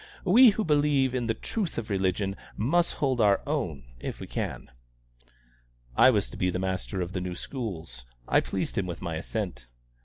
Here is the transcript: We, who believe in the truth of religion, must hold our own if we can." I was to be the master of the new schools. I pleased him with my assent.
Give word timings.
We, 0.25 0.49
who 0.49 0.63
believe 0.63 1.13
in 1.13 1.27
the 1.27 1.35
truth 1.35 1.77
of 1.77 1.91
religion, 1.91 2.35
must 2.57 2.93
hold 2.93 3.21
our 3.21 3.39
own 3.45 3.83
if 3.99 4.19
we 4.19 4.25
can." 4.25 4.71
I 5.95 6.09
was 6.09 6.27
to 6.31 6.37
be 6.37 6.49
the 6.49 6.57
master 6.57 7.01
of 7.01 7.13
the 7.13 7.21
new 7.21 7.35
schools. 7.35 8.03
I 8.27 8.39
pleased 8.39 8.79
him 8.79 8.87
with 8.87 9.03
my 9.03 9.13
assent. 9.17 9.67